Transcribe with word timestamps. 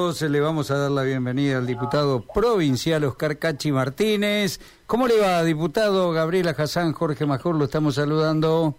Entonces 0.00 0.30
le 0.30 0.38
vamos 0.38 0.70
a 0.70 0.78
dar 0.78 0.92
la 0.92 1.02
bienvenida 1.02 1.58
al 1.58 1.66
diputado 1.66 2.20
provincial 2.20 3.02
Oscar 3.02 3.36
Cachi 3.36 3.72
Martínez. 3.72 4.60
¿Cómo 4.86 5.08
le 5.08 5.18
va, 5.18 5.42
diputado 5.42 6.12
Gabriela 6.12 6.54
Hassan? 6.56 6.92
Jorge 6.92 7.26
Major 7.26 7.56
lo 7.56 7.64
estamos 7.64 7.96
saludando. 7.96 8.76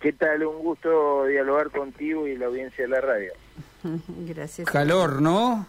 ¿Qué 0.00 0.12
tal? 0.12 0.44
Un 0.44 0.64
gusto 0.64 1.26
dialogar 1.26 1.70
contigo 1.70 2.26
y 2.26 2.36
la 2.36 2.46
audiencia 2.46 2.86
de 2.86 2.90
la 2.90 3.00
radio. 3.00 3.32
Gracias. 4.26 4.68
Calor, 4.68 5.22
¿no? 5.22 5.64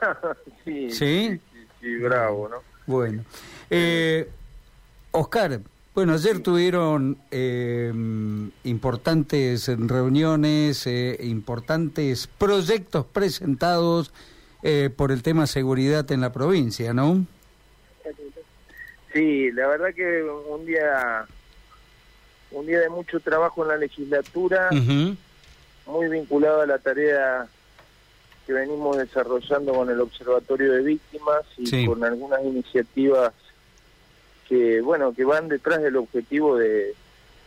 sí, 0.64 0.92
¿Sí? 0.92 1.40
sí, 1.52 1.66
sí, 1.80 1.96
bravo, 1.96 2.48
¿no? 2.48 2.58
Bueno. 2.86 3.24
Eh, 3.70 4.30
Oscar, 5.10 5.58
bueno, 5.94 6.14
ayer 6.14 6.40
tuvieron 6.40 7.18
eh, 7.30 7.92
importantes 8.64 9.68
reuniones, 9.68 10.86
eh, 10.86 11.16
importantes 11.22 12.26
proyectos 12.26 13.06
presentados 13.06 14.12
eh, 14.62 14.90
por 14.94 15.12
el 15.12 15.22
tema 15.22 15.46
seguridad 15.46 16.10
en 16.10 16.20
la 16.20 16.32
provincia, 16.32 16.92
¿no? 16.92 17.24
Sí, 19.12 19.52
la 19.52 19.68
verdad 19.68 19.94
que 19.94 20.24
un 20.24 20.66
día 20.66 21.24
un 22.50 22.66
día 22.66 22.80
de 22.80 22.88
mucho 22.88 23.20
trabajo 23.20 23.62
en 23.62 23.68
la 23.68 23.76
legislatura, 23.76 24.70
muy 24.70 26.08
vinculado 26.08 26.62
a 26.62 26.66
la 26.66 26.78
tarea 26.78 27.46
que 28.46 28.52
venimos 28.52 28.96
desarrollando 28.96 29.72
con 29.74 29.90
el 29.90 30.00
Observatorio 30.00 30.72
de 30.72 30.82
Víctimas 30.82 31.42
y 31.56 31.66
Sí. 31.66 31.86
con 31.86 32.02
algunas 32.04 32.42
iniciativas 32.44 33.32
que, 34.54 34.80
bueno, 34.80 35.12
que 35.12 35.24
van 35.24 35.48
detrás 35.48 35.82
del 35.82 35.96
objetivo 35.96 36.56
de 36.56 36.94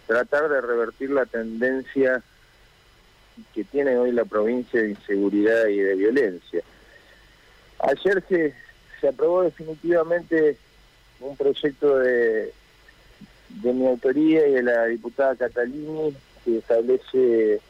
tratar 0.07 0.49
de 0.49 0.59
revertir 0.59 1.09
la 1.09 1.25
tendencia 1.25 2.21
que 3.53 3.63
tiene 3.63 3.97
hoy 3.97 4.11
la 4.11 4.25
provincia 4.25 4.81
de 4.81 4.89
inseguridad 4.89 5.67
y 5.67 5.77
de 5.77 5.95
violencia. 5.95 6.61
Ayer 7.79 8.21
se, 8.27 8.53
se 8.99 9.07
aprobó 9.07 9.43
definitivamente 9.43 10.57
un 11.21 11.37
proyecto 11.37 11.97
de, 11.99 12.51
de 13.61 13.73
mi 13.73 13.87
autoría 13.87 14.45
y 14.47 14.53
de 14.53 14.63
la 14.63 14.85
diputada 14.85 15.35
Catalini 15.37 16.13
que 16.43 16.57
establece 16.57 17.53
eh, 17.55 17.61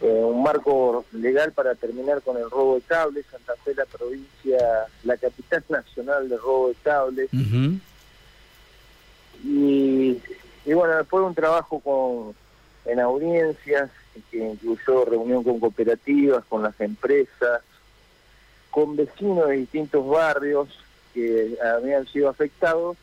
un 0.00 0.42
marco 0.42 1.04
legal 1.12 1.52
para 1.52 1.74
terminar 1.74 2.22
con 2.22 2.38
el 2.38 2.48
robo 2.50 2.76
de 2.76 2.82
cables. 2.82 3.26
Santa 3.30 3.54
Fe, 3.64 3.74
la 3.74 3.84
provincia, 3.84 4.86
la 5.04 5.16
capital 5.18 5.62
nacional 5.68 6.28
de 6.30 6.38
robo 6.38 6.68
de 6.68 6.74
cables. 6.82 7.28
Bueno, 10.76 10.96
después 10.96 11.22
de 11.22 11.26
un 11.28 11.34
trabajo 11.34 11.80
con, 11.80 12.34
en 12.90 13.00
audiencias, 13.00 13.90
que 14.30 14.38
incluyó 14.38 15.04
reunión 15.04 15.42
con 15.42 15.60
cooperativas, 15.60 16.44
con 16.46 16.62
las 16.62 16.80
empresas, 16.80 17.62
con 18.70 18.96
vecinos 18.96 19.48
de 19.48 19.56
distintos 19.56 20.06
barrios 20.06 20.68
que 21.12 21.58
habían 21.62 22.06
sido 22.06 22.28
afectados 22.28 22.96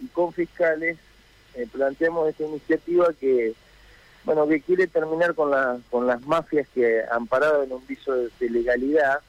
y 0.00 0.06
con 0.08 0.32
fiscales, 0.32 0.98
eh, 1.54 1.66
planteamos 1.72 2.28
esta 2.28 2.44
iniciativa 2.44 3.08
que 3.18 3.54
bueno 4.24 4.46
que 4.46 4.60
quiere 4.60 4.86
terminar 4.86 5.34
con 5.34 5.50
la, 5.50 5.78
con 5.90 6.06
las 6.06 6.20
mafias 6.26 6.68
que 6.74 7.02
amparado 7.10 7.62
en 7.62 7.72
un 7.72 7.86
viso 7.86 8.14
de, 8.14 8.28
de 8.40 8.50
legalidad 8.50 9.20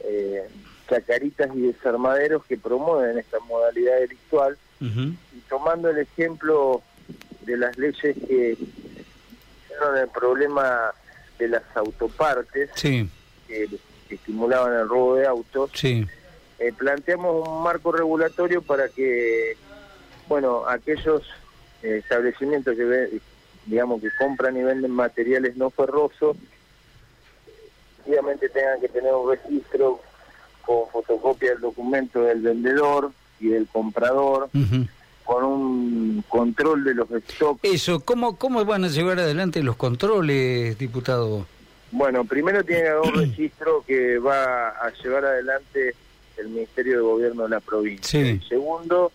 eh, 0.00 0.48
chacaritas 0.88 1.50
y 1.54 1.62
desarmaderos 1.62 2.44
que 2.44 2.56
promueven 2.56 3.18
esta 3.18 3.38
modalidad 3.40 3.98
delictual. 4.00 4.56
Y 4.78 5.25
tomando 5.48 5.90
el 5.90 5.98
ejemplo 5.98 6.82
de 7.42 7.56
las 7.56 7.76
leyes 7.78 8.16
que 8.26 8.56
hicieron 9.64 9.96
el 9.98 10.08
problema 10.08 10.92
de 11.38 11.48
las 11.48 11.62
autopartes 11.74 12.70
Sí, 12.74 13.08
que, 13.46 13.68
que 14.08 14.14
estimulaban 14.16 14.72
el 14.72 14.88
robo 14.88 15.16
de 15.16 15.26
autos, 15.26 15.70
sí. 15.74 16.06
eh, 16.58 16.72
planteamos 16.72 17.46
un 17.48 17.62
marco 17.62 17.92
regulatorio 17.92 18.62
para 18.62 18.88
que, 18.88 19.56
bueno, 20.28 20.64
aquellos 20.68 21.22
eh, 21.82 21.98
establecimientos 22.02 22.74
que, 22.76 22.84
ve- 22.84 23.20
digamos, 23.66 24.00
que 24.00 24.08
compran 24.18 24.56
y 24.56 24.62
venden 24.62 24.90
materiales 24.90 25.56
no 25.56 25.70
ferrosos, 25.70 26.36
obviamente 28.06 28.48
tengan 28.48 28.80
que 28.80 28.88
tener 28.88 29.12
un 29.14 29.30
registro 29.30 30.00
con 30.64 30.88
fotocopia 30.90 31.50
del 31.50 31.60
documento 31.60 32.22
del 32.22 32.40
vendedor 32.40 33.12
y 33.40 33.48
del 33.48 33.66
comprador. 33.68 34.48
Con 35.26 35.44
un 35.44 36.24
control 36.28 36.84
de 36.84 36.94
los 36.94 37.08
stocks. 37.28 37.60
Eso, 37.64 38.00
¿cómo, 38.00 38.36
¿cómo 38.36 38.64
van 38.64 38.84
a 38.84 38.88
llevar 38.88 39.18
adelante 39.18 39.62
los 39.62 39.76
controles, 39.76 40.78
diputado? 40.78 41.46
Bueno, 41.90 42.24
primero 42.24 42.64
tiene 42.64 42.96
un 42.96 43.14
registro 43.20 43.84
que 43.86 44.18
va 44.18 44.68
a 44.68 44.90
llevar 45.02 45.24
adelante 45.24 45.94
el 46.38 46.48
Ministerio 46.48 46.96
de 46.96 47.02
Gobierno 47.02 47.42
de 47.42 47.48
la 47.48 47.60
provincia. 47.60 48.20
Sí. 48.20 48.40
Segundo, 48.48 49.10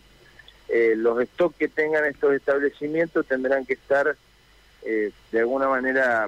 eh, 0.67 0.93
los 0.97 1.23
stocks 1.29 1.55
que 1.57 1.67
tengan 1.69 2.05
estos 2.05 2.33
establecimientos 2.33 3.25
tendrán 3.25 3.65
que 3.65 3.73
estar 3.73 4.15
eh, 4.83 5.11
de 5.31 5.39
alguna 5.39 5.67
manera 5.67 6.27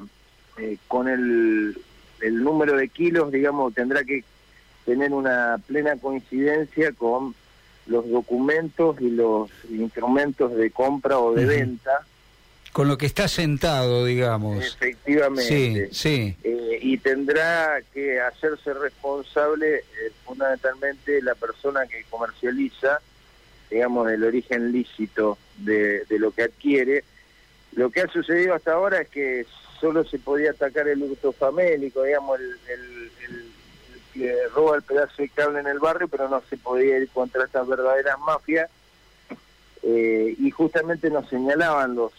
eh, 0.58 0.78
con 0.88 1.08
el, 1.08 1.78
el 2.22 2.44
número 2.44 2.78
de 2.78 2.88
kilos, 2.88 3.32
digamos, 3.32 3.74
tendrá 3.74 4.04
que 4.04 4.24
tener 4.86 5.12
una 5.14 5.60
plena 5.66 5.98
coincidencia 5.98 6.92
con 6.94 7.36
los 7.86 8.10
documentos 8.10 8.96
y 9.02 9.10
los 9.10 9.50
instrumentos 9.70 10.56
de 10.56 10.72
compra 10.72 11.20
o 11.20 11.34
de 11.34 11.46
venta. 11.46 12.06
Con 12.72 12.88
lo 12.88 12.98
que 12.98 13.06
está 13.06 13.28
sentado, 13.28 14.06
digamos. 14.06 14.66
Efectivamente. 14.66 15.90
Sí, 15.92 15.96
sí. 15.96 16.36
Eh, 16.44 16.80
y 16.82 16.98
tendrá 16.98 17.80
que 17.94 18.20
hacerse 18.20 18.74
responsable 18.74 19.76
eh, 19.76 19.84
fundamentalmente 20.26 21.22
la 21.22 21.36
persona 21.36 21.86
que 21.86 22.04
comercializa, 22.10 23.00
digamos, 23.70 24.08
del 24.08 24.24
origen 24.24 24.72
lícito 24.72 25.38
de, 25.58 26.04
de 26.06 26.20
lo 26.20 26.32
que 26.32 26.44
adquiere. 26.44 27.04
Lo 27.76 27.90
que 27.92 28.02
ha 28.02 28.08
sucedido 28.08 28.56
hasta 28.56 28.74
ahora 28.74 29.02
es 29.02 29.10
que 29.10 29.46
solo 29.80 30.04
se 30.06 30.18
podía 30.18 30.52
atacar 30.52 30.88
el 30.88 31.04
hurto 31.04 31.32
famélico, 31.32 32.04
digamos, 32.04 32.40
el, 32.40 32.46
el- 32.46 33.12
el- 33.30 33.53
que 34.14 34.48
roba 34.54 34.76
el 34.76 34.84
pedazo 34.84 35.22
de 35.22 35.30
cable 35.30 35.60
en 35.60 35.68
el 35.68 35.80
barrio, 35.80 36.08
pero 36.08 36.30
no 36.30 36.42
se 36.50 36.58
podía 36.58 36.98
ir 36.98 37.10
contra 37.10 37.46
estas 37.46 37.68
verdaderas 37.68 38.20
mafias. 38.20 38.70
Eh, 39.82 40.36
y 40.40 40.50
justamente 40.52 41.10
nos 41.10 41.28
señalaban 41.28 41.96
los, 41.96 42.14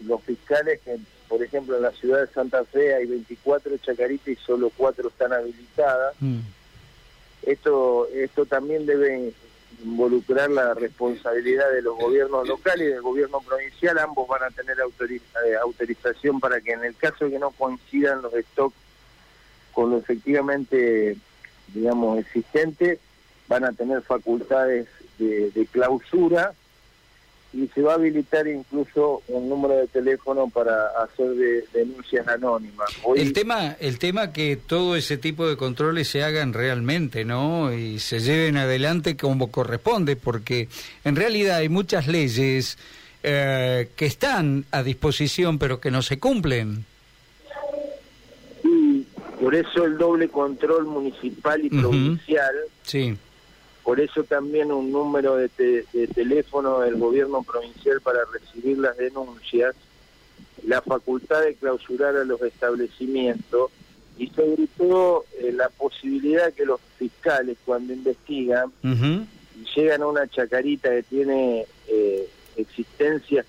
los 0.00 0.20
fiscales 0.22 0.80
que, 0.84 0.98
por 1.28 1.42
ejemplo, 1.42 1.76
en 1.76 1.82
la 1.82 1.92
ciudad 1.92 2.20
de 2.20 2.32
Santa 2.32 2.64
Fe 2.64 2.94
hay 2.94 3.06
24 3.06 3.76
chacaritas 3.78 4.28
y 4.28 4.36
solo 4.36 4.70
4 4.76 5.08
están 5.08 5.32
habilitadas. 5.32 6.16
Mm. 6.20 6.40
Esto, 7.42 8.08
esto 8.12 8.46
también 8.46 8.86
debe 8.86 9.32
involucrar 9.84 10.50
la 10.50 10.72
responsabilidad 10.74 11.70
de 11.70 11.82
los 11.82 11.96
gobiernos 11.96 12.48
locales 12.48 12.88
y 12.88 12.92
del 12.92 13.02
gobierno 13.02 13.40
provincial. 13.40 13.98
Ambos 13.98 14.26
van 14.26 14.44
a 14.44 14.50
tener 14.50 14.78
eh, 14.78 15.56
autorización 15.62 16.40
para 16.40 16.60
que 16.60 16.72
en 16.72 16.84
el 16.84 16.96
caso 16.96 17.28
que 17.28 17.38
no 17.38 17.50
coincidan 17.50 18.22
los 18.22 18.32
stocks 18.32 18.76
con 19.74 19.90
lo 19.90 19.98
efectivamente, 19.98 21.16
digamos, 21.72 22.18
existente, 22.18 22.98
van 23.48 23.64
a 23.64 23.72
tener 23.72 24.02
facultades 24.02 24.86
de, 25.18 25.50
de 25.50 25.66
clausura 25.66 26.52
y 27.52 27.68
se 27.72 27.82
va 27.82 27.92
a 27.92 27.94
habilitar 27.94 28.48
incluso 28.48 29.22
un 29.28 29.48
número 29.48 29.76
de 29.76 29.86
teléfono 29.86 30.48
para 30.48 30.88
hacer 31.04 31.28
de- 31.36 31.64
denuncias 31.72 32.26
anónimas. 32.26 32.88
Hoy- 33.04 33.20
El 33.20 33.32
tema, 33.32 33.76
el 33.78 33.98
tema 34.00 34.32
que 34.32 34.56
todo 34.56 34.96
ese 34.96 35.18
tipo 35.18 35.46
de 35.48 35.56
controles 35.56 36.08
se 36.08 36.24
hagan 36.24 36.52
realmente, 36.52 37.24
¿no? 37.24 37.72
Y 37.72 38.00
se 38.00 38.18
lleven 38.18 38.56
adelante 38.56 39.16
como 39.16 39.52
corresponde, 39.52 40.16
porque 40.16 40.68
en 41.04 41.14
realidad 41.14 41.58
hay 41.58 41.68
muchas 41.68 42.08
leyes 42.08 42.76
eh, 43.22 43.88
que 43.94 44.06
están 44.06 44.64
a 44.72 44.82
disposición, 44.82 45.58
pero 45.60 45.78
que 45.80 45.90
no 45.92 46.02
se 46.02 46.18
cumplen. 46.18 46.84
Por 49.54 49.66
eso 49.66 49.84
el 49.84 49.98
doble 49.98 50.28
control 50.28 50.86
municipal 50.86 51.64
y 51.64 51.70
provincial, 51.70 52.54
Sí, 52.82 53.16
por 53.84 54.00
eso 54.00 54.24
también 54.24 54.72
un 54.72 54.90
número 54.90 55.36
de, 55.36 55.48
te- 55.48 55.84
de 55.92 56.08
teléfono 56.08 56.80
del 56.80 56.96
gobierno 56.96 57.42
provincial 57.44 58.00
para 58.00 58.18
recibir 58.32 58.78
las 58.78 58.96
denuncias, 58.96 59.76
la 60.66 60.80
facultad 60.82 61.42
de 61.42 61.54
clausurar 61.54 62.16
a 62.16 62.24
los 62.24 62.42
establecimientos. 62.42 63.70
Y 64.18 64.28
sobre 64.28 64.66
todo 64.76 65.24
eh, 65.38 65.52
la 65.52 65.68
posibilidad 65.68 66.52
que 66.52 66.64
los 66.64 66.80
fiscales 66.98 67.56
cuando 67.64 67.92
investigan 67.92 68.72
y 69.62 69.64
llegan 69.76 70.02
a 70.02 70.06
una 70.08 70.26
chacarita 70.26 70.90
que 70.90 71.02
tiene 71.04 71.64
eh, 71.88 72.28
existencias 72.56 73.46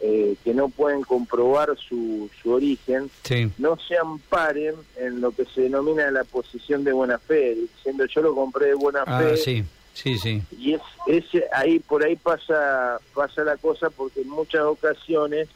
eh, 0.00 0.36
que 0.44 0.52
no 0.52 0.68
pueden 0.68 1.02
comprobar 1.02 1.76
su, 1.76 2.28
su 2.42 2.52
origen, 2.52 3.10
sí, 3.22 3.50
no 3.58 3.78
se 3.78 3.96
amparen 3.96 4.74
en 4.96 5.20
lo 5.20 5.30
que 5.30 5.44
se 5.46 5.62
denomina 5.62 6.10
la 6.10 6.24
posición 6.24 6.84
de 6.84 6.92
buena 6.92 7.18
fe, 7.18 7.54
diciendo 7.54 8.04
yo 8.06 8.22
lo 8.22 8.34
compré 8.34 8.66
de 8.66 8.74
buena 8.74 9.04
ah, 9.06 9.18
fe 9.18 9.36
sí, 9.36 9.64
sí, 9.94 10.18
sí, 10.18 10.42
y 10.58 10.74
es 10.74 10.80
ese 11.06 11.44
ahí 11.52 11.78
por 11.78 12.04
ahí 12.04 12.16
pasa 12.16 12.98
pasa 13.14 13.44
la 13.44 13.56
cosa 13.56 13.90
porque 13.90 14.22
en 14.22 14.28
muchas 14.28 14.62
ocasiones 14.62 15.48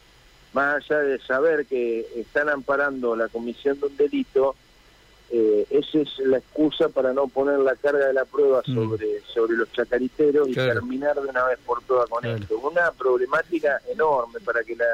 más 0.52 0.76
allá 0.76 1.00
de 1.00 1.18
saber 1.20 1.66
que 1.66 2.06
están 2.16 2.48
amparando 2.48 3.16
la 3.16 3.28
comisión 3.28 3.78
de 3.80 3.86
un 3.86 3.96
delito 3.96 4.54
eh, 5.30 5.66
esa 5.70 5.98
es 5.98 6.18
la 6.20 6.38
excusa 6.38 6.88
para 6.88 7.12
no 7.12 7.28
poner 7.28 7.58
la 7.58 7.74
carga 7.76 8.06
de 8.06 8.12
la 8.14 8.24
prueba 8.24 8.62
Mm. 8.66 8.74
sobre, 8.74 9.20
sobre 9.32 9.56
los 9.56 9.70
chacariteros 9.72 10.48
y 10.48 10.54
terminar 10.54 11.14
de 11.20 11.28
una 11.28 11.44
vez 11.46 11.58
por 11.66 11.82
todas 11.82 12.08
con 12.08 12.22
Claro. 12.22 12.38
esto. 12.38 12.58
Una 12.58 12.90
problemática 12.92 13.80
enorme 13.88 14.40
para 14.40 14.64
que 14.64 14.74
la 14.76 14.86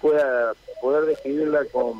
pueda 0.00 0.54
poder 0.80 1.06
describirla 1.06 1.64
con, 1.72 1.98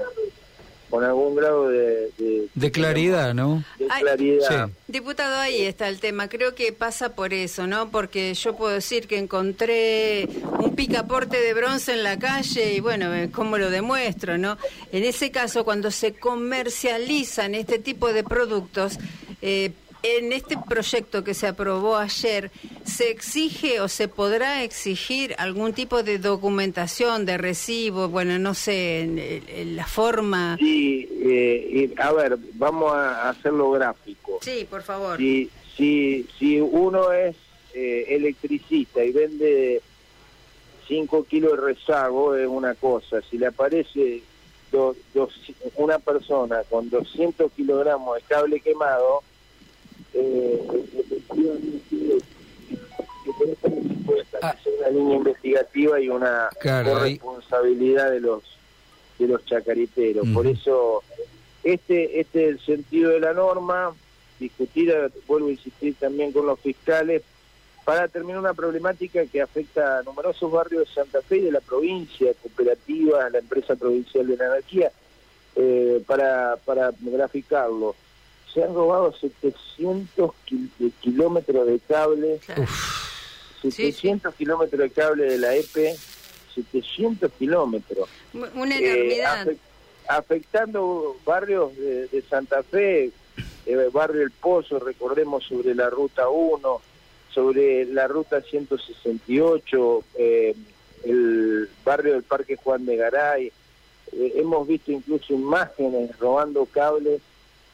con 0.90 1.04
algún 1.04 1.36
grado 1.36 1.68
de, 1.68 2.10
de, 2.18 2.48
De 2.54 2.70
claridad, 2.72 3.34
¿no? 3.34 3.64
de 3.78 3.86
Ay, 3.90 4.02
claridad. 4.02 4.66
Sí. 4.66 4.72
Diputado, 4.88 5.36
ahí 5.36 5.62
está 5.62 5.88
el 5.88 6.00
tema. 6.00 6.28
Creo 6.28 6.54
que 6.54 6.72
pasa 6.72 7.14
por 7.14 7.34
eso, 7.34 7.66
¿no? 7.66 7.90
Porque 7.90 8.34
yo 8.34 8.56
puedo 8.56 8.72
decir 8.72 9.06
que 9.06 9.18
encontré 9.18 10.28
un 10.58 10.74
picaporte 10.74 11.40
de 11.40 11.54
bronce 11.54 11.92
en 11.92 12.02
la 12.02 12.18
calle 12.18 12.74
y 12.74 12.80
bueno, 12.80 13.14
eh, 13.14 13.30
¿cómo 13.30 13.58
lo 13.58 13.70
demuestro, 13.70 14.38
no? 14.38 14.56
En 14.92 15.04
ese 15.04 15.30
caso, 15.30 15.64
cuando 15.64 15.90
se 15.90 16.14
comercializan 16.14 17.54
este 17.54 17.78
tipo 17.78 18.12
de 18.12 18.24
productos, 18.24 18.98
eh, 19.42 19.72
en 20.02 20.32
este 20.32 20.56
proyecto 20.68 21.24
que 21.24 21.34
se 21.34 21.46
aprobó 21.46 21.96
ayer, 21.96 22.50
¿se 22.84 23.10
exige 23.10 23.80
o 23.80 23.88
se 23.88 24.08
podrá 24.08 24.62
exigir 24.62 25.34
algún 25.38 25.72
tipo 25.72 26.02
de 26.02 26.18
documentación, 26.18 27.26
de 27.26 27.36
recibo, 27.38 28.08
bueno, 28.08 28.38
no 28.38 28.54
sé, 28.54 29.00
en- 29.00 29.18
en 29.18 29.76
la 29.76 29.86
forma... 29.86 30.56
Sí, 30.58 31.08
eh, 31.22 31.90
y, 31.96 32.00
a 32.00 32.12
ver, 32.12 32.38
vamos 32.54 32.92
a 32.92 33.28
hacerlo 33.30 33.70
gráfico. 33.72 34.38
Sí, 34.42 34.66
por 34.70 34.82
favor. 34.82 35.16
Si, 35.18 35.50
si, 35.76 36.26
si 36.38 36.60
uno 36.60 37.12
es 37.12 37.36
eh, 37.74 38.06
electricista 38.08 39.04
y 39.04 39.12
vende 39.12 39.82
5 40.86 41.24
kilos 41.24 41.52
de 41.52 41.56
rezago 41.74 42.34
es 42.34 42.46
una 42.48 42.74
cosa, 42.74 43.20
si 43.28 43.36
le 43.36 43.46
aparece 43.46 44.22
do- 44.72 44.96
dos- 45.12 45.34
una 45.76 45.98
persona 45.98 46.62
con 46.70 46.88
200 46.88 47.52
kilogramos 47.52 48.16
de 48.16 48.22
cable 48.22 48.60
quemado, 48.60 49.22
una 54.78 54.88
línea 54.90 55.16
investigativa 55.16 56.00
y 56.00 56.08
una 56.08 56.48
Claro, 56.60 56.96
ahí- 56.98 57.18
corresponsabilidad 57.18 58.10
de 58.10 58.20
los 58.20 58.42
de 59.18 59.26
los 59.26 59.44
chacariteros. 59.46 60.28
Por 60.28 60.46
Ujú. 60.46 60.54
eso 60.56 61.02
este 61.64 62.20
este 62.20 62.44
es 62.44 62.50
el 62.52 62.60
sentido 62.60 63.10
de 63.10 63.20
la 63.20 63.32
norma, 63.34 63.92
discutir, 64.38 64.94
vuelvo 65.26 65.48
a 65.48 65.52
insistir 65.52 65.94
también 65.98 66.30
con 66.30 66.46
los 66.46 66.60
fiscales 66.60 67.22
para 67.84 68.06
terminar 68.06 68.38
una 68.38 68.54
problemática 68.54 69.24
que 69.26 69.40
afecta 69.42 69.98
a 69.98 70.02
numerosos 70.02 70.52
barrios 70.52 70.86
de 70.88 70.94
Santa 70.94 71.20
Fe 71.22 71.38
y 71.38 71.42
de 71.42 71.52
la 71.52 71.60
provincia, 71.60 72.32
cooperativas, 72.42 73.32
la 73.32 73.38
empresa 73.38 73.74
provincial 73.76 74.26
de 74.26 74.36
la 74.36 74.44
energía, 74.46 74.92
eh, 75.56 76.00
para, 76.06 76.56
para 76.64 76.92
graficarlo. 77.00 77.96
Se 78.52 78.62
han 78.64 78.74
robado 78.74 79.12
700 79.14 80.32
kil- 80.44 80.70
de 80.78 80.90
kilómetros 81.00 81.66
de 81.66 81.78
cable, 81.80 82.40
Claro. 82.44 82.64
700 83.62 84.34
kilómetros 84.34 84.80
de 84.80 84.90
cable 84.90 85.24
de 85.24 85.38
la 85.38 85.54
EPE, 85.54 85.96
700 86.54 87.30
kilómetros. 87.38 88.08
Una 88.54 88.78
Eh, 88.78 88.84
enormidad. 88.94 89.46
afec- 89.46 89.58
afectando 90.08 91.16
barrios 91.24 91.76
de, 91.76 92.08
de 92.08 92.22
Santa 92.22 92.62
Fe, 92.62 93.10
eh, 93.66 93.90
barrio 93.92 94.22
El 94.22 94.30
Pozo, 94.30 94.78
recordemos 94.78 95.44
sobre 95.44 95.74
la 95.74 95.90
ruta 95.90 96.28
1, 96.30 96.80
sobre 97.32 97.84
la 97.84 98.08
ruta 98.08 98.40
168, 98.40 100.02
eh, 100.16 100.54
el 101.04 101.68
barrio 101.84 102.14
del 102.14 102.22
Parque 102.22 102.56
Juan 102.56 102.86
de 102.86 102.96
Garay. 102.96 103.52
Eh, 104.12 104.32
hemos 104.36 104.66
visto 104.66 104.90
incluso 104.90 105.34
imágenes 105.34 106.18
robando 106.18 106.64
cables 106.66 107.20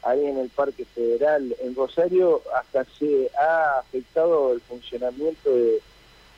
ahí 0.05 0.25
en 0.27 0.39
el 0.39 0.49
Parque 0.51 0.85
Federal. 0.85 1.55
En 1.63 1.75
Rosario 1.75 2.43
hasta 2.57 2.85
se 2.99 3.31
ha 3.39 3.79
afectado 3.79 4.53
el 4.53 4.61
funcionamiento 4.61 5.51
de 5.51 5.81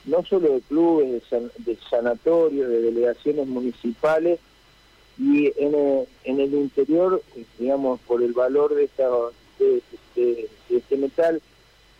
no 0.04 0.24
solo 0.24 0.52
de 0.52 0.60
clubes, 0.60 1.10
de, 1.12 1.20
san- 1.28 1.50
de 1.58 1.76
sanatorios, 1.90 2.68
de 2.68 2.80
delegaciones 2.82 3.46
municipales, 3.46 4.38
y 5.18 5.46
en 5.60 5.74
el, 5.74 6.06
en 6.24 6.40
el 6.40 6.54
interior, 6.54 7.22
eh, 7.36 7.44
digamos, 7.58 7.98
por 8.06 8.22
el 8.22 8.32
valor 8.32 8.74
de, 8.74 8.84
este 10.70 10.96
metal, 10.96 11.40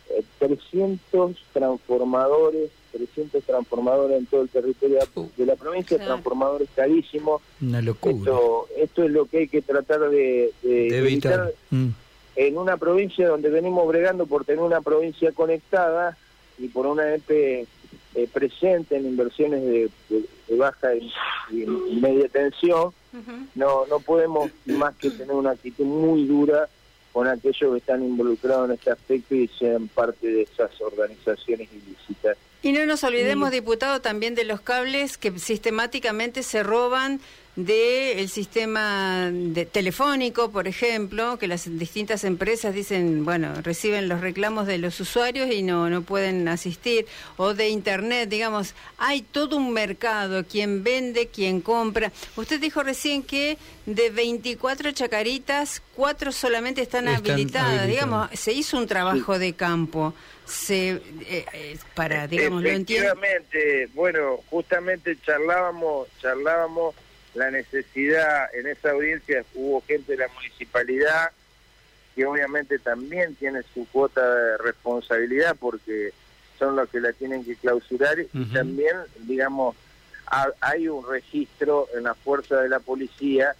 eh, 0.09 0.23
300 0.39 1.35
transformadores, 1.51 2.69
300 2.91 3.43
transformadores 3.43 4.17
en 4.17 4.25
todo 4.25 4.41
el 4.41 4.49
territorio 4.49 4.99
de 5.37 5.45
la 5.45 5.55
provincia, 5.55 5.97
Claro. 5.97 6.11
transformadores 6.13 6.69
carísimos. 6.75 7.41
Una 7.61 7.81
locura. 7.81 8.15
Esto, 8.17 8.67
esto 8.77 9.03
es 9.03 9.11
lo 9.11 9.25
que 9.25 9.37
hay 9.39 9.47
que 9.47 9.61
tratar 9.61 10.09
de, 10.09 10.51
de 10.63 10.69
de 10.89 10.97
evitar. 10.97 11.53
Mm. 11.71 11.87
en 12.35 12.57
una 12.57 12.77
provincia 12.77 13.27
donde 13.27 13.49
venimos 13.49 13.87
bregando 13.87 14.25
por 14.27 14.45
tener 14.45 14.61
una 14.63 14.81
provincia 14.81 15.31
conectada 15.31 16.17
y 16.59 16.67
por 16.67 16.85
una 16.85 17.13
EP 17.15 17.29
eh, 17.31 18.27
presente 18.33 18.95
en 18.97 19.05
inversiones 19.05 19.61
de, 19.63 19.89
de- 20.09 20.25
de 20.47 20.55
baja 20.55 20.95
y, 20.95 21.11
y 21.51 21.99
media 21.99 22.29
tensión, 22.29 22.91
no, 23.55 23.85
no 23.87 23.99
podemos 23.99 24.49
más 24.65 24.95
que 24.95 25.09
tener 25.09 25.35
una 25.35 25.51
actitud 25.51 25.83
muy 25.85 26.25
dura 26.25 26.69
con 27.11 27.27
aquellos 27.27 27.71
que 27.73 27.77
están 27.79 28.01
involucrados 28.03 28.69
en 28.69 28.75
este 28.75 28.91
aspecto 28.91 29.35
y 29.35 29.47
sean 29.49 29.87
parte 29.89 30.27
de 30.27 30.43
esas 30.43 30.69
organizaciones 30.81 31.67
ilícitas. 31.73 32.37
Y 32.63 32.71
no 32.71 32.85
nos 32.85 33.03
olvidemos, 33.03 33.51
diputado, 33.51 34.01
también 34.01 34.35
de 34.35 34.43
los 34.43 34.61
cables 34.61 35.17
que 35.17 35.37
sistemáticamente 35.39 36.43
se 36.43 36.63
roban 36.63 37.21
del 37.55 38.29
sistema 38.29 39.29
de- 39.31 39.65
telefónico, 39.65 40.51
por 40.51 40.67
ejemplo, 40.67 41.39
que 41.39 41.47
las 41.47 41.65
distintas 41.79 42.23
empresas 42.23 42.73
dicen, 42.75 43.25
bueno, 43.25 43.51
reciben 43.63 44.07
los 44.07 44.21
reclamos 44.21 44.67
de 44.67 44.77
los 44.77 44.99
usuarios 44.99 45.49
y 45.51 45.63
no, 45.63 45.89
no 45.89 46.03
pueden 46.03 46.47
asistir, 46.47 47.07
o 47.35 47.55
de 47.55 47.69
Internet, 47.69 48.29
digamos, 48.29 48.75
hay 48.99 49.21
todo 49.23 49.57
un 49.57 49.73
mercado, 49.73 50.45
quien 50.45 50.83
vende, 50.83 51.27
quien 51.27 51.61
compra. 51.61 52.11
Usted 52.35 52.59
dijo 52.59 52.83
recién 52.83 53.23
que 53.23 53.57
de 53.87 54.11
24 54.11 54.91
chacaritas, 54.91 55.81
cuatro 55.95 56.31
solamente 56.31 56.81
están, 56.83 57.07
Están 57.07 57.31
habilitadas, 57.31 57.67
habilitadas. 57.79 57.87
digamos, 57.87 58.29
se 58.39 58.53
hizo 58.53 58.77
un 58.77 58.85
trabajo 58.87 59.39
de 59.39 59.53
campo. 59.53 60.13
Se, 60.47 60.89
eh, 60.91 61.45
eh, 61.53 61.77
para, 61.95 62.27
digamos, 62.27 62.63
lo 62.63 62.69
entiendo. 62.69 63.11
Efectivamente, 63.13 63.89
bueno, 63.93 64.39
justamente 64.49 65.17
charlábamos, 65.25 66.07
charlábamos 66.21 66.95
la 67.33 67.51
necesidad 67.51 68.53
en 68.55 68.67
esa 68.67 68.91
audiencia, 68.91 69.43
hubo 69.53 69.81
gente 69.85 70.13
de 70.13 70.19
la 70.19 70.27
municipalidad 70.29 71.31
que 72.15 72.25
obviamente 72.25 72.79
también 72.79 73.35
tiene 73.35 73.61
su 73.73 73.85
cuota 73.89 74.27
de 74.33 74.57
responsabilidad 74.57 75.55
porque 75.59 76.13
son 76.57 76.75
los 76.75 76.89
que 76.89 76.99
la 76.99 77.13
tienen 77.13 77.45
que 77.45 77.55
clausurar 77.55 78.17
y 78.19 78.25
también, 78.53 78.95
digamos, 79.19 79.75
ha- 80.25 80.51
hay 80.61 80.87
un 80.87 81.07
registro 81.07 81.87
en 81.95 82.05
la 82.05 82.15
fuerza 82.15 82.61
de 82.61 82.69
la 82.69 82.79
policía, 82.79 83.55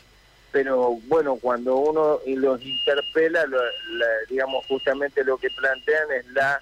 pero 0.52 0.98
bueno, 1.06 1.36
cuando 1.36 1.76
uno 1.76 2.20
los 2.26 2.62
interpela, 2.64 3.46
lo- 3.46 3.62
la- 3.62 4.06
digamos, 4.28 4.66
justamente 4.66 5.24
lo 5.24 5.38
que 5.38 5.50
plantean 5.52 6.12
es 6.18 6.26
la 6.32 6.60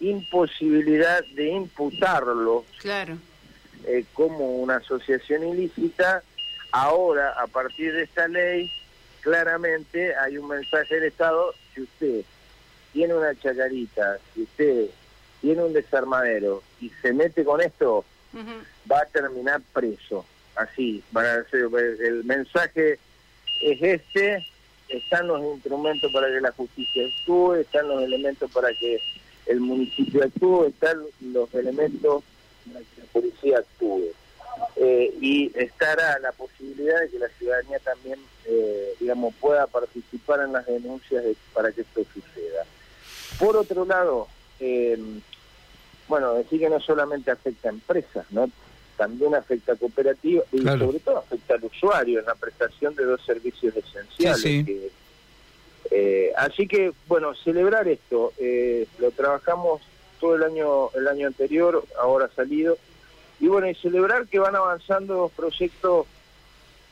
imposibilidad 0.00 1.24
de 1.34 1.48
imputarlo 1.48 2.64
Claro. 2.78 3.18
eh, 3.86 4.04
como 4.14 4.56
una 4.56 4.76
asociación 4.76 5.46
ilícita. 5.48 6.22
Ahora, 6.72 7.32
a 7.40 7.46
partir 7.46 7.92
de 7.92 8.02
esta 8.02 8.28
ley, 8.28 8.70
claramente 9.20 10.14
hay 10.16 10.36
un 10.38 10.48
mensaje 10.48 10.96
del 10.96 11.04
Estado, 11.04 11.54
si 11.74 11.82
usted 11.82 12.20
tiene 12.92 13.14
una 13.14 13.34
chacarita, 13.34 14.18
si 14.34 14.42
usted 14.42 14.86
tiene 15.40 15.62
un 15.64 15.72
desarmadero 15.72 16.62
y 16.80 16.90
se 17.02 17.12
mete 17.12 17.44
con 17.44 17.60
esto, 17.60 18.04
va 18.90 19.00
a 19.00 19.06
terminar 19.06 19.60
preso. 19.72 20.24
Así, 20.56 21.02
van 21.12 21.26
a 21.26 21.44
ser- 21.50 21.68
el 22.00 22.24
mensaje 22.24 22.98
es 23.60 23.82
este, 23.82 24.44
están 24.88 25.26
los 25.28 25.40
instrumentos 25.54 26.10
para 26.12 26.28
que 26.28 26.40
la 26.40 26.52
justicia 26.52 27.04
actúe, 27.06 27.54
están 27.54 27.88
los 27.88 28.02
elementos 28.02 28.50
para 28.50 28.68
que 28.74 28.98
el 29.48 29.60
municipio 29.60 30.22
actúe, 30.24 30.66
están 30.66 30.98
los 31.20 31.52
elementos 31.54 32.22
para 32.66 32.80
que 32.80 33.00
la 33.00 33.06
policía 33.12 33.58
actúe. 33.58 34.04
Eh, 34.76 35.14
y 35.20 35.52
estará 35.54 36.18
la 36.18 36.32
posibilidad 36.32 37.00
de 37.00 37.08
que 37.10 37.18
la 37.18 37.28
ciudadanía 37.38 37.78
también, 37.80 38.18
eh, 38.44 38.92
digamos, 39.00 39.34
pueda 39.40 39.66
participar 39.66 40.40
en 40.40 40.52
las 40.52 40.66
denuncias 40.66 41.24
de- 41.24 41.36
para 41.52 41.70
que 41.72 41.82
esto 41.82 42.04
suceda. 42.12 42.64
Por 43.38 43.56
otro 43.56 43.84
lado, 43.84 44.26
eh, 44.60 44.98
bueno, 46.08 46.34
decir 46.34 46.58
que 46.60 46.68
no 46.70 46.80
solamente 46.80 47.30
afecta 47.30 47.68
a 47.68 47.72
empresas, 47.72 48.26
¿no? 48.30 48.50
También 48.96 49.34
afecta 49.36 49.72
a 49.72 49.76
cooperativas 49.76 50.44
y 50.52 50.60
Claro. 50.60 50.86
sobre 50.86 50.98
todo 51.00 51.18
afecta 51.18 51.54
al 51.54 51.64
usuario 51.64 52.18
en 52.18 52.26
la 52.26 52.34
prestación 52.34 52.94
de 52.96 53.04
dos 53.04 53.24
servicios 53.24 53.76
esenciales. 53.76 54.40
Sí, 54.40 54.58
sí. 54.60 54.64
que, 54.64 54.90
eh, 55.90 56.32
así 56.36 56.66
que, 56.66 56.92
bueno, 57.06 57.34
celebrar 57.34 57.88
esto, 57.88 58.32
eh, 58.38 58.86
lo 58.98 59.10
trabajamos 59.10 59.80
todo 60.20 60.34
el 60.34 60.42
año 60.42 60.90
el 60.94 61.06
año 61.08 61.26
anterior, 61.26 61.84
ahora 62.00 62.26
ha 62.26 62.34
salido, 62.34 62.76
y 63.40 63.46
bueno, 63.46 63.68
y 63.68 63.74
celebrar 63.74 64.26
que 64.26 64.38
van 64.38 64.56
avanzando 64.56 65.30
proyectos 65.34 66.06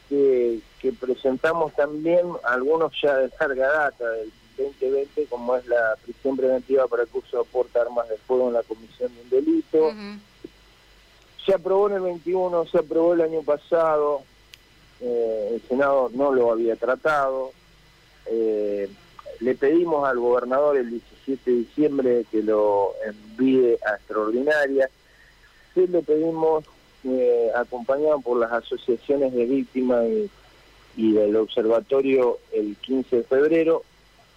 que, 0.09 0.61
presentamos 1.01 1.75
también 1.75 2.21
algunos 2.45 2.93
ya 3.03 3.17
de 3.17 3.29
larga 3.41 3.67
data 3.67 4.09
del 4.09 4.33
2020, 4.57 5.27
como 5.27 5.57
es 5.57 5.67
la 5.67 5.97
prisión 6.05 6.37
preventiva 6.37 6.87
para 6.87 7.03
el 7.03 7.09
curso 7.09 7.39
de 7.39 7.43
aporte 7.43 7.79
armas 7.81 8.09
de 8.09 8.17
fuego 8.19 8.47
en 8.47 8.55
la 8.55 8.63
comisión 8.63 9.13
de 9.13 9.23
un 9.23 9.31
delito. 9.31 9.93
Se 11.45 11.55
aprobó 11.55 11.89
en 11.89 11.97
el 11.97 12.03
21, 12.03 12.67
se 12.67 12.79
aprobó 12.79 13.15
el 13.15 13.23
año 13.23 13.43
pasado, 13.43 14.23
eh, 15.01 15.51
el 15.55 15.63
Senado 15.69 16.11
no 16.15 16.33
lo 16.33 16.53
había 16.53 16.77
tratado. 16.77 17.53
Eh, 18.31 18.89
le 19.41 19.55
pedimos 19.55 20.09
al 20.09 20.19
gobernador 20.19 20.77
el 20.77 20.91
17 20.91 21.51
de 21.51 21.57
diciembre 21.57 22.25
que 22.31 22.43
lo 22.43 22.95
envíe 23.05 23.77
a 23.87 23.97
extraordinaria. 23.97 24.89
Sí 25.75 25.87
le 25.87 26.03
pedimos, 26.03 26.65
eh, 27.05 27.51
acompañado 27.55 28.21
por 28.21 28.39
las 28.39 28.53
asociaciones 28.53 29.33
de 29.35 29.45
víctimas 29.45 30.07
y, 30.07 30.31
y 30.97 31.13
del 31.13 31.37
observatorio 31.37 32.39
el 32.53 32.77
15 32.77 33.17
de 33.17 33.23
febrero. 33.25 33.83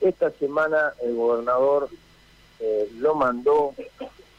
Esta 0.02 0.32
semana 0.32 0.94
el 1.02 1.16
gobernador 1.16 1.90
eh, 2.60 2.90
lo 2.98 3.16
mandó, 3.16 3.74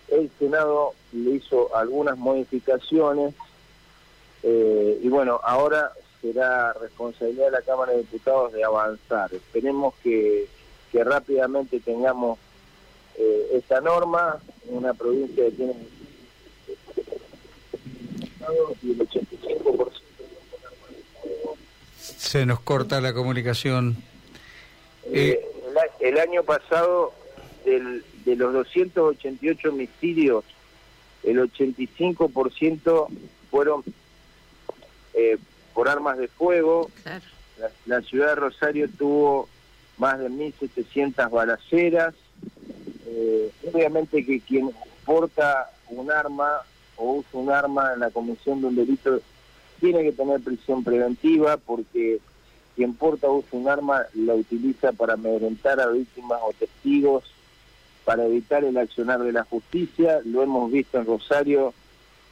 el 0.08 0.30
Senado 0.38 0.92
le 1.12 1.30
hizo 1.32 1.74
algunas 1.74 2.18
modificaciones 2.18 3.34
eh, 4.42 5.00
y 5.02 5.08
bueno, 5.08 5.40
ahora 5.42 5.92
será 6.20 6.72
responsabilidad 6.74 7.46
de 7.46 7.50
la 7.52 7.62
Cámara 7.62 7.92
de 7.92 7.98
Diputados 7.98 8.52
de 8.52 8.64
avanzar. 8.64 9.32
Esperemos 9.32 9.94
que, 10.02 10.46
que 10.92 11.04
rápidamente 11.04 11.80
tengamos 11.80 12.38
eh, 13.16 13.50
esta 13.54 13.80
norma, 13.80 14.40
una 14.66 14.94
provincia 14.94 15.44
que 15.44 15.50
tiene 15.52 15.74
y 18.82 18.90
el 18.92 18.98
85% 18.98 19.90
se 21.98 22.46
nos 22.46 22.60
corta 22.60 23.00
la 23.00 23.12
comunicación. 23.12 23.96
Eh, 25.12 25.40
el, 26.00 26.08
el, 26.08 26.18
año 26.20 26.44
pasado, 26.44 27.12
del, 27.64 28.04
de 28.24 28.36
los 28.36 28.52
288 28.52 29.70
homicidios, 29.70 30.44
el 31.24 31.38
85% 31.38 33.08
fueron 33.50 33.82
eh, 35.14 35.38
por 35.74 35.88
armas 35.88 36.18
de 36.18 36.28
fuego. 36.28 36.90
Claro. 37.02 37.24
La, 37.58 37.70
la, 37.86 38.02
ciudad 38.02 38.28
de 38.28 38.34
Rosario 38.36 38.88
tuvo 38.88 39.48
más 39.98 40.18
de 40.18 40.30
1.700 40.30 41.30
balaceras. 41.30 42.14
Eh, 43.06 43.50
obviamente 43.72 44.24
que 44.24 44.40
quien 44.40 44.70
porta 45.04 45.70
un 45.88 46.10
arma 46.10 46.60
o 46.96 47.14
usa 47.14 47.40
un 47.40 47.50
arma 47.50 47.92
en 47.94 48.00
la 48.00 48.10
comisión 48.10 48.60
de 48.60 48.68
un 48.68 48.76
delito 48.76 49.20
tiene 49.80 50.02
que 50.02 50.12
tener 50.12 50.40
prisión 50.40 50.84
preventiva 50.84 51.56
porque 51.56 52.20
quien 52.76 52.94
porta 52.94 53.28
o 53.28 53.38
usa 53.38 53.58
un 53.58 53.68
arma 53.68 54.02
la 54.14 54.34
utiliza 54.34 54.92
para 54.92 55.14
amedrentar 55.14 55.80
a 55.80 55.88
víctimas 55.88 56.38
o 56.42 56.52
testigos, 56.52 57.24
para 58.04 58.24
evitar 58.24 58.64
el 58.64 58.76
accionar 58.76 59.20
de 59.20 59.32
la 59.32 59.44
justicia. 59.44 60.20
Lo 60.24 60.42
hemos 60.42 60.70
visto 60.70 60.98
en 60.98 61.06
Rosario 61.06 61.74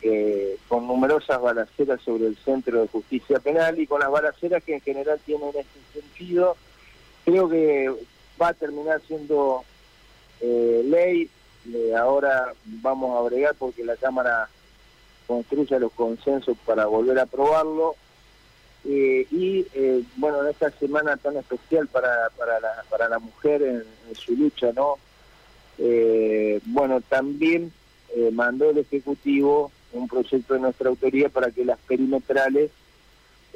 eh, 0.01 0.57
con 0.69 0.87
numerosas 0.87 1.41
balaceras 1.41 2.01
sobre 2.03 2.29
el 2.29 2.37
Centro 2.37 2.83
de 2.83 2.87
Justicia 2.87 3.41
Penal 3.41 3.81
y 3.81 3.87
con 3.89 3.99
las 3.99 4.11
balaceras 4.11 4.63
que 4.63 4.75
en 4.75 4.81
general 4.81 5.19
tienen 5.27 5.49
este 5.49 6.01
sentido. 6.01 6.57
Creo 7.25 7.49
que 7.49 7.93
va 8.41 8.49
a 8.49 8.55
terminar 8.55 9.01
siendo 9.09 9.65
eh, 10.41 10.83
ley. 10.85 11.29
Eh, 11.75 11.97
ahora 11.97 12.53
vamos 12.65 13.19
a 13.19 13.29
bregar 13.29 13.57
porque 13.57 13.85
la 13.85 13.97
Cámara 13.97 14.49
construya 15.27 15.81
los 15.81 15.91
consensos 15.93 16.57
para 16.65 16.87
volver 16.87 17.19
a 17.19 17.23
aprobarlo. 17.23 17.97
Y 18.85 19.67
bueno, 20.17 20.43
en 20.43 20.49
esta 20.49 20.71
semana 20.71 21.17
tan 21.17 21.37
especial 21.37 21.89
para, 21.89 22.31
para, 22.39 22.61
la, 22.61 22.85
para 22.89 23.09
la 23.09 23.19
mujer 23.19 23.61
en, 23.63 23.85
su 24.15 24.35
lucha, 24.35 24.73
¿no? 24.73 24.95
Bueno, 26.65 27.01
también 27.03 27.73
mandó 28.33 28.71
el 28.71 28.79
Ejecutivo 28.79 29.71
un 29.93 30.09
proyecto 30.09 30.55
de 30.55 30.61
nuestra 30.61 30.89
autoría 30.89 31.29
para 31.29 31.51
que 31.51 31.65
las 31.65 31.79
perimetrales, 31.81 32.71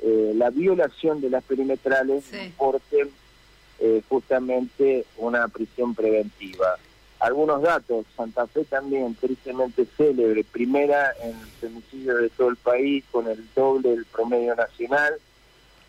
la 0.02 0.50
violación 0.50 1.20
de 1.20 1.30
las 1.30 1.44
perimetrales, 1.44 2.24
sí. 2.24 2.52
porten 2.56 3.10
justamente 4.08 5.04
una 5.16 5.46
prisión 5.48 5.94
preventiva 5.94 6.78
algunos 7.22 7.62
datos. 7.62 8.04
Santa 8.16 8.46
Fe 8.48 8.64
también, 8.64 9.14
tristemente 9.14 9.86
célebre, 9.96 10.44
primera 10.44 11.12
en 11.22 11.34
femicidio 11.60 12.16
de 12.16 12.28
todo 12.30 12.48
el 12.48 12.56
país, 12.56 13.04
con 13.10 13.28
el 13.28 13.46
doble 13.54 13.90
del 13.90 14.04
promedio 14.06 14.54
nacional. 14.56 15.14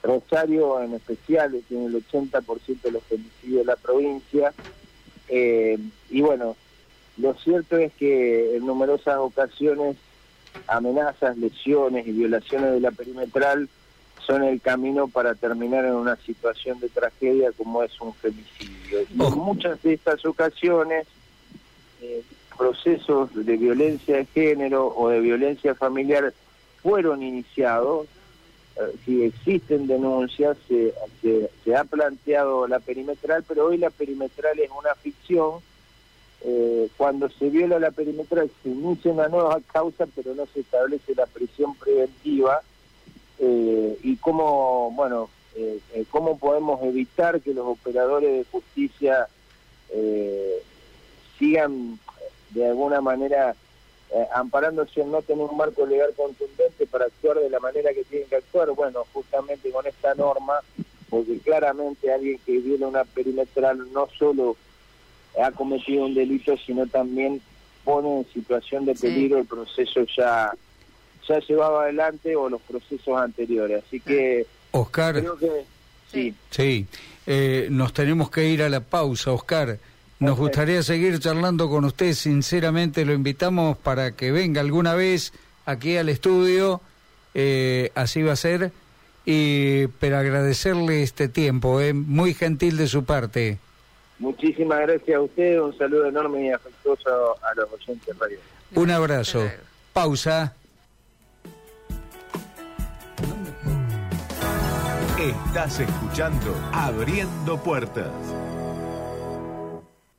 Rosario 0.03 0.81
en 0.81 0.93
especial 0.93 1.59
tiene 1.67 1.85
el 1.85 2.05
80% 2.05 2.81
de 2.81 2.91
los 2.91 3.03
femicidios 3.03 3.59
de 3.59 3.65
la 3.65 3.75
provincia. 3.75 4.53
Eh, 5.27 5.79
y 6.09 6.21
bueno, 6.21 6.55
lo 7.17 7.33
cierto 7.35 7.77
es 7.77 7.91
que 7.93 8.55
en 8.55 8.65
numerosas 8.65 9.17
ocasiones 9.17 9.97
amenazas, 10.67 11.37
lesiones 11.37 12.07
y 12.07 12.11
violaciones 12.11 12.73
de 12.73 12.79
la 12.79 12.91
perimetral 12.91 13.69
son 14.25 14.43
el 14.43 14.61
camino 14.61 15.07
para 15.07 15.35
terminar 15.35 15.85
en 15.85 15.93
una 15.93 16.15
situación 16.17 16.79
de 16.79 16.89
tragedia 16.89 17.51
como 17.51 17.83
es 17.83 17.99
un 17.99 18.13
femicidio. 18.13 19.01
Y 19.01 19.23
en 19.23 19.37
muchas 19.37 19.81
de 19.83 19.93
estas 19.93 20.25
ocasiones 20.25 21.07
eh, 22.01 22.23
procesos 22.57 23.29
de 23.33 23.57
violencia 23.57 24.17
de 24.17 24.25
género 24.25 24.93
o 24.95 25.09
de 25.09 25.19
violencia 25.19 25.75
familiar 25.75 26.33
fueron 26.81 27.23
iniciados, 27.23 28.07
eh, 28.75 28.95
si 29.05 29.23
existen 29.23 29.87
denuncias, 29.87 30.57
se, 30.67 30.93
se, 31.21 31.49
se, 31.63 31.75
ha 31.75 31.83
planteado 31.83 32.67
la 32.67 32.79
perimetral, 32.79 33.43
pero 33.47 33.67
hoy 33.67 33.77
la 33.77 33.89
perimetral 33.89 34.59
es 34.59 34.69
una 34.71 34.93
ficción. 34.95 35.59
Eh, 36.45 36.89
cuando 36.97 37.29
se 37.29 37.49
viola 37.49 37.79
la 37.79 37.91
perimetral 37.91 38.51
se 38.61 38.69
inicia 38.69 39.13
una 39.13 39.29
nueva 39.29 39.61
causa, 39.71 40.05
pero 40.13 40.35
no 40.35 40.45
se 40.47 40.59
establece 40.59 41.15
la 41.15 41.25
prisión 41.25 41.73
preventiva. 41.75 42.61
Eh, 43.39 43.97
y 44.03 44.17
cómo, 44.17 44.91
bueno, 44.91 45.29
eh, 45.55 45.79
cómo 46.11 46.37
podemos 46.37 46.81
evitar 46.83 47.39
que 47.41 47.53
los 47.53 47.65
operadores 47.65 48.37
de 48.37 48.45
justicia 48.51 49.27
sigan 51.37 51.99
de 52.49 52.67
alguna 52.67 52.99
manera 52.99 53.55
amparándose 54.33 55.01
en 55.01 55.11
no 55.11 55.21
tener 55.21 55.45
un 55.45 55.55
marco 55.55 55.85
legal 55.85 56.11
contundente 56.15 56.87
para 56.87 57.05
actuar 57.05 57.37
de 57.37 57.49
la 57.49 57.59
manera 57.59 57.93
que 57.93 58.03
tienen 58.03 58.27
que 58.27 58.37
actuar, 58.37 58.71
bueno, 58.71 59.05
justamente 59.13 59.69
con 59.69 59.85
esta 59.85 60.15
norma, 60.15 60.61
porque 61.11 61.37
claramente 61.39 62.11
alguien 62.11 62.39
que 62.43 62.57
viene 62.57 62.87
una 62.87 63.03
perimetral 63.03 63.91
no 63.93 64.07
solo 64.17 64.55
ha 65.41 65.51
cometido 65.51 66.05
un 66.05 66.13
delito, 66.13 66.55
sino 66.57 66.85
también 66.87 67.41
pone 67.83 68.19
en 68.19 68.25
situación 68.33 68.85
de 68.85 68.95
peligro 68.95 69.37
sí. 69.37 69.41
el 69.41 69.47
proceso 69.47 70.05
ya 70.15 70.53
ya 71.27 71.39
llevado 71.39 71.79
adelante 71.79 72.35
o 72.35 72.49
los 72.49 72.61
procesos 72.61 73.17
anteriores. 73.17 73.83
Así 73.85 73.99
que 73.99 74.45
Oscar, 74.71 75.19
creo 75.19 75.37
que 75.37 75.65
sí. 76.11 76.33
Sí, 76.49 76.85
eh, 77.25 77.67
nos 77.71 77.93
tenemos 77.93 78.29
que 78.29 78.45
ir 78.49 78.63
a 78.63 78.69
la 78.69 78.81
pausa, 78.81 79.31
Oscar. 79.31 79.79
Nos 80.19 80.37
gustaría 80.37 80.81
seguir 80.83 81.19
charlando 81.19 81.69
con 81.69 81.83
usted, 81.83 82.13
sinceramente 82.13 83.03
lo 83.03 83.13
invitamos 83.13 83.77
para 83.77 84.13
que 84.13 84.31
venga 84.31 84.61
alguna 84.61 84.93
vez 84.93 85.33
aquí 85.65 85.97
al 85.97 86.07
estudio, 86.07 86.79
eh, 87.33 87.91
así 87.93 88.21
va 88.21 88.33
a 88.33 88.37
ser, 88.37 88.71
y 89.25 89.87
pero 89.99 90.17
agradecerle 90.17 91.03
este 91.03 91.27
tiempo, 91.27 91.81
eh, 91.81 91.93
muy 91.93 92.33
gentil 92.33 92.77
de 92.77 92.87
su 92.87 93.03
parte. 93.03 93.57
Muchísimas 94.23 94.79
gracias 94.79 95.17
a 95.17 95.19
usted, 95.19 95.59
un 95.59 95.77
saludo 95.77 96.05
enorme 96.05 96.45
y 96.45 96.49
afectuoso 96.49 97.35
a 97.43 97.53
los 97.55 97.73
oyentes 97.73 98.17
radio. 98.17 98.37
Un 98.73 98.89
abrazo. 98.89 99.51
Pausa. 99.91 100.55
Estás 105.19 105.81
escuchando 105.81 106.55
Abriendo 106.71 107.61
Puertas. 107.61 108.13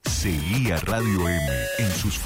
Seguí 0.03 0.71
a 0.71 0.77
Radio 0.81 1.27
M 1.27 1.53
en 1.79 1.91
sus 1.91 2.19